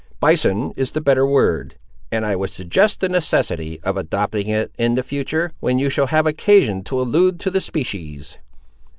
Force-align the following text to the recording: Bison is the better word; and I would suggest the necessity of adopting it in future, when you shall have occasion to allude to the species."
Bison 0.19 0.73
is 0.75 0.89
the 0.89 0.99
better 0.99 1.27
word; 1.27 1.75
and 2.11 2.25
I 2.25 2.35
would 2.35 2.49
suggest 2.49 3.01
the 3.01 3.07
necessity 3.09 3.79
of 3.83 3.97
adopting 3.97 4.47
it 4.47 4.71
in 4.79 4.99
future, 5.03 5.51
when 5.59 5.77
you 5.77 5.91
shall 5.91 6.07
have 6.07 6.25
occasion 6.25 6.83
to 6.85 6.99
allude 6.99 7.39
to 7.41 7.51
the 7.51 7.61
species." 7.61 8.39